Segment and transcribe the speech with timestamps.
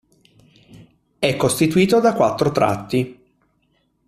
[1.19, 3.23] È costituito da quattro tratti.